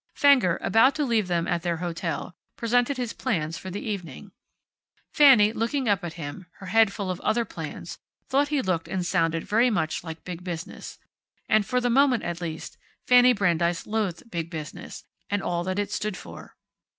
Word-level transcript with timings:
Fenger, 0.15 0.57
about 0.63 0.95
to 0.95 1.05
leave 1.05 1.27
them 1.27 1.47
at 1.47 1.61
their 1.61 1.77
hotel, 1.77 2.33
presented 2.57 2.97
his 2.97 3.13
plans 3.13 3.55
for 3.59 3.69
the 3.69 3.87
evening. 3.87 4.31
Fanny, 5.13 5.53
looking 5.53 5.87
up 5.87 6.03
at 6.03 6.13
him, 6.13 6.47
her 6.53 6.65
head 6.65 6.91
full 6.91 7.11
of 7.11 7.21
other 7.21 7.45
plans, 7.45 7.99
thought 8.27 8.47
he 8.47 8.63
looked 8.63 8.87
and 8.87 9.05
sounded 9.05 9.43
very 9.43 9.69
much 9.69 10.03
like 10.03 10.23
Big 10.23 10.43
Business. 10.43 10.97
And, 11.47 11.67
for 11.67 11.79
the 11.79 11.91
moment 11.91 12.23
at 12.23 12.41
least, 12.41 12.79
Fanny 13.05 13.31
Brandeis 13.31 13.85
loathed 13.85 14.31
Big 14.31 14.49
Business, 14.49 15.03
and 15.29 15.43
all 15.43 15.63
that 15.65 15.77
it 15.77 15.91
stood 15.91 16.17
for. 16.17 16.55